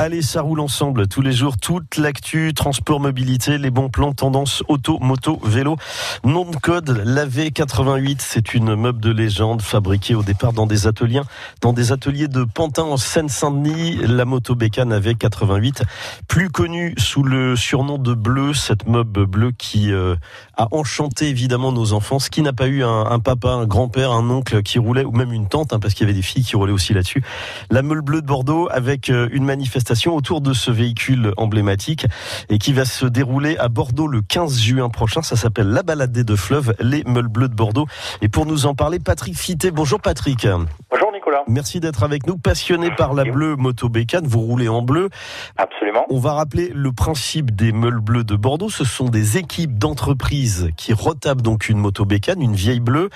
[0.00, 4.64] Allez, ça roule ensemble tous les jours, toute l'actu, transport, mobilité, les bons plans, tendance,
[4.66, 5.76] auto, moto, vélo.
[6.24, 10.86] Nom de code, la V88, c'est une meuble de légende fabriquée au départ dans des
[10.86, 11.20] ateliers,
[11.60, 13.96] dans des ateliers de Pantin en Seine-Saint-Denis.
[13.96, 15.82] La moto bécane AV88,
[16.28, 20.16] plus connue sous le surnom de Bleu, cette meuble bleue qui euh,
[20.56, 22.16] a enchanté évidemment nos enfants.
[22.30, 25.46] Qui n'a pas eu un, papa, un grand-père, un oncle qui roulait, ou même une
[25.46, 27.22] tante, hein, parce qu'il y avait des filles qui roulaient aussi là-dessus.
[27.68, 32.06] La meule bleue de Bordeaux avec euh, une manifestation autour de ce véhicule emblématique
[32.48, 35.22] et qui va se dérouler à Bordeaux le 15 juin prochain.
[35.22, 37.86] Ça s'appelle La Balade des deux fleuves, les meules bleues de Bordeaux.
[38.22, 39.70] Et pour nous en parler, Patrick Fité.
[39.70, 40.46] Bonjour Patrick.
[40.90, 41.42] Bonjour Nicolas.
[41.48, 42.38] Merci d'être avec nous.
[42.38, 45.08] Passionné par la bleue moto bécane, vous roulez en bleu.
[45.56, 46.04] Absolument.
[46.08, 48.70] On va rappeler le principe des meules bleues de Bordeaux.
[48.70, 53.10] Ce sont des équipes d'entreprises qui retapent donc une moto bécane, une vieille bleue.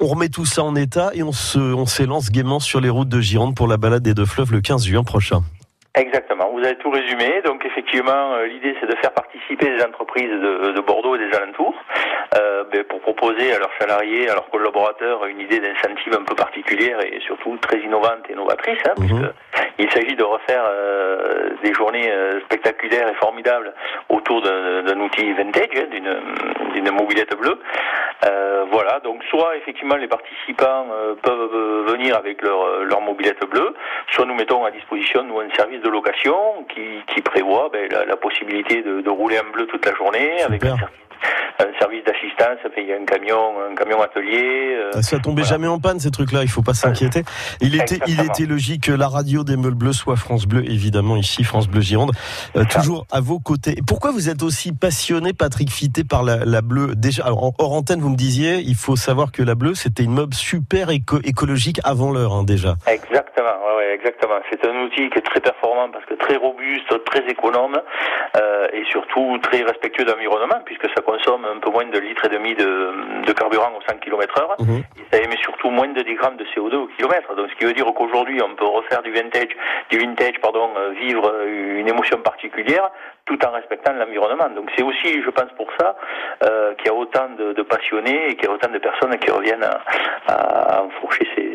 [0.00, 3.08] On remet tout ça en état et on se, on s'élance gaiement sur les routes
[3.08, 5.42] de Gironde pour la balade des deux fleuves le 15 juin prochain.
[6.00, 7.42] Exactement, vous avez tout résumé.
[7.44, 11.74] Donc effectivement, euh, l'idée c'est de faire participer les entreprises de, Bordeaux et des alentours
[12.38, 16.34] euh, ben, pour proposer à leurs salariés, à leurs collaborateurs une idée d'incentive un peu
[16.34, 19.32] particulière et surtout très innovante et novatrice, hein, mhm.
[19.78, 22.10] Il s'agit de refaire euh, des journées
[22.44, 23.74] spectaculaires et formidables
[24.08, 25.86] autour d'un outil vintage, hein,
[26.74, 27.58] d'une mobilette bleue.
[28.26, 30.86] Euh, voilà, donc soit effectivement les participants
[31.22, 33.74] peuvent venir avec leur, leur mobilette bleue,
[34.12, 38.16] soit nous mettons à disposition nous un service de location qui, qui prévoit ben, la,
[38.16, 40.76] possibilité de, de, rouler en bleu toute la journée avec un
[41.60, 44.76] un service d'assistance, il y a un camion, un camion atelier.
[44.76, 47.22] Euh, ça tombait jamais en panne ces trucs-là, il faut pas s'inquiéter.
[47.60, 51.16] Il était, il était logique que la radio des Meules Bleus soit France Bleu, évidemment
[51.16, 52.12] ici France Bleu Gironde,
[52.56, 53.76] euh, toujours à vos côtés.
[53.86, 56.94] Pourquoi vous êtes aussi passionné, Patrick Fité, par la, la bleue?
[56.94, 60.14] Déjà, alors, hors antenne, vous me disiez, il faut savoir que la bleue, c'était une
[60.14, 62.76] meuble super écologique avant l'heure, hein, déjà.
[62.86, 64.40] Exactement, ouais, exactement.
[64.50, 67.80] C'est un outil qui est très performant parce que très robuste, très économe
[68.36, 72.24] euh, et surtout très respectueux de l'environnement puisque ça consomme un peu moins de litres
[72.24, 74.56] et demi de, de carburant au 100 km heure.
[74.58, 74.82] Mhm.
[74.98, 77.34] Et ça émet surtout moins de 10 grammes de CO2 au kilomètre.
[77.34, 79.48] Donc, ce qui veut dire qu'aujourd'hui, on peut refaire du vintage,
[79.90, 82.90] du vintage, pardon, euh, vivre une émotion particulière
[83.26, 84.48] tout en respectant l'environnement.
[84.54, 85.96] Donc c'est aussi, je pense, pour ça
[86.44, 89.30] euh, qu'il y a autant de, passionnés et qu'il y a autant de personnes qui
[89.30, 89.80] reviennent à,
[90.26, 91.49] à enfourcher ces,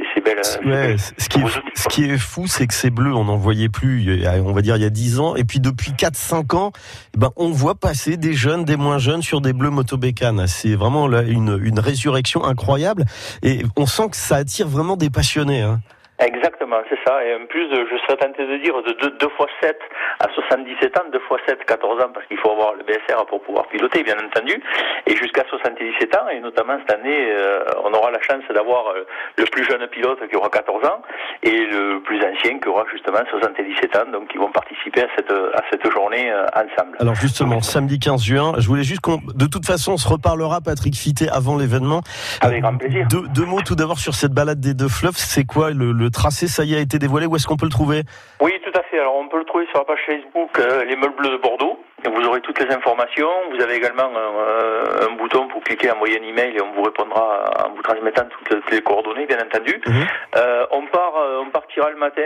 [0.63, 0.66] belles.
[0.66, 3.69] Ouais, ce, qui est, ce qui est fou, c'est que ces bleus, on n'en voyait
[3.69, 5.35] plus, on va dire, il y a 10 ans.
[5.35, 6.72] Et puis depuis 4-5 ans,
[7.13, 10.47] eh ben, on voit passer des jeunes, des moins jeunes sur des bleus motobécanes.
[10.47, 13.06] C'est vraiment là, une, une résurrection incroyable.
[13.44, 15.62] Et on sent que ça attire vraiment des passionnés.
[15.62, 15.81] Hein.
[16.19, 17.23] Exactement, c'est ça.
[17.25, 19.77] Et en plus, je serais tenté de dire de 2 fois 7
[20.19, 23.41] à 77 ans, 2 fois 7, 14 ans, parce qu'il faut avoir le BSR pour
[23.41, 24.61] pouvoir piloter, bien entendu,
[25.07, 29.03] et jusqu'à 77 ans, et notamment cette année, euh, on aura la chance d'avoir euh,
[29.37, 31.01] le plus jeune pilote qui aura 14 ans,
[31.43, 35.31] et le plus ancien qui aura justement 77 ans, donc ils vont participer à cette,
[35.31, 36.95] à cette journée euh, ensemble.
[36.99, 40.61] Alors justement, samedi 15 juin, je voulais juste qu'on, de toute façon, on se reparlera,
[40.61, 42.01] Patrick Fité, avant l'événement.
[42.39, 43.05] Avec grand plaisir.
[43.09, 46.04] Deux, deux mots tout d'abord sur cette balade des deux fleuves, c'est quoi le le
[46.09, 47.25] tracé, ça y a été dévoilé.
[47.25, 48.01] Où est-ce qu'on peut le trouver?
[48.41, 48.99] Oui, tout à fait.
[48.99, 51.79] Alors, on peut le trouver sur la page Facebook euh, Les Meubles Bleus de Bordeaux.
[52.05, 53.29] Vous aurez toutes les informations.
[53.51, 57.65] Vous avez également euh, un, bouton pour cliquer, envoyer un email et on vous répondra
[57.65, 59.81] en vous transmettant toutes les coordonnées, bien entendu.
[59.88, 59.94] Mhm.
[60.38, 62.21] Euh, on part, on partira le matin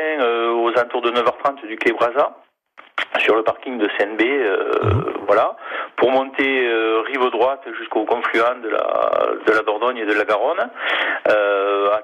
[0.53, 2.35] aux alentours de 9h30 du quai Brazza
[3.19, 5.13] sur le parking de CNB, mhm.
[5.25, 5.55] voilà,
[5.95, 6.69] pour monter
[7.29, 10.69] droite jusqu'au confluent de la de la Dordogne et de la Garonne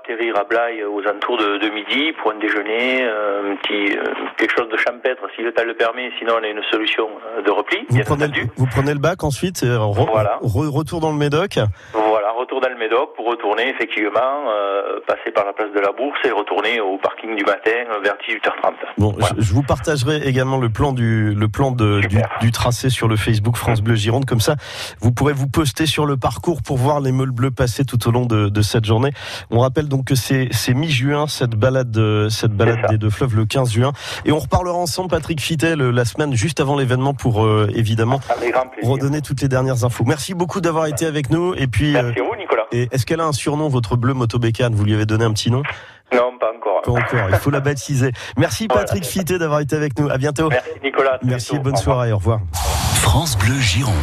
[0.06, 4.04] atterrir à Blaye aux alentours de, midi pour un déjeuner, euh, un petit, euh,
[4.38, 7.42] quelque chose de champêtre si le temps le permet, sinon on a une solution euh,
[7.42, 7.86] de repli.
[7.90, 10.40] Vous, prenez le, vous prenez le, bac ensuite, voilà.
[10.42, 11.60] retour dans le Médoc
[11.94, 14.46] Voilà, retour dans le Médoc pour retourner effectivement,
[15.08, 18.74] passer par la place de la Bourse et retourner au parking du matin vers 18h30.
[18.98, 22.02] Bon, je, vous partagerai également le plan du le plan de,
[22.42, 24.56] du, tracé sur le Facebook France Bleu Gironde, comme ça
[25.00, 28.12] vous pourrez vous poster sur le parcours pour voir les meules bleues passer tout au
[28.12, 29.12] long de, de cette journée.
[29.52, 33.46] On rappelle donc que c'est mi-juin cette balade euh, cette balade des deux fleuves le
[33.46, 33.92] 15 juin.
[34.26, 38.20] Et on reparlera ensemble Patrick Fitel la semaine juste avant l'événement pour euh, évidemment
[38.84, 40.04] redonner toutes les dernières infos.
[40.06, 41.54] Merci beaucoup d'avoir été avec nous.
[41.56, 42.64] Et puis Merci vous Nicolas.
[42.72, 44.74] Et est-ce qu'elle a un surnom votre bleu motobécane?
[44.74, 45.64] Vous lui avez donné un petit nom?
[46.14, 46.82] Non, pas encore.
[46.82, 48.12] Pas encore, il faut la baptiser.
[48.38, 50.10] Merci Patrick Fité d'avoir été avec nous.
[50.10, 50.50] À bientôt.
[50.50, 51.20] Merci Nicolas.
[51.24, 52.40] Merci, bonne soirée, au revoir.
[53.02, 53.96] France Bleu Gironde.